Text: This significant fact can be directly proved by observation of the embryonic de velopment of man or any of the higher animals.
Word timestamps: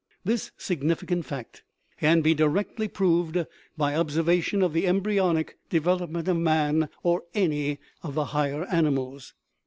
This 0.23 0.49
significant 0.57 1.25
fact 1.27 1.61
can 1.99 2.21
be 2.21 2.33
directly 2.33 2.87
proved 2.87 3.45
by 3.77 3.93
observation 3.95 4.63
of 4.63 4.73
the 4.73 4.87
embryonic 4.87 5.59
de 5.69 5.79
velopment 5.79 6.27
of 6.27 6.37
man 6.37 6.89
or 7.03 7.21
any 7.35 7.77
of 8.01 8.15
the 8.15 8.25
higher 8.25 8.63
animals. 8.65 9.35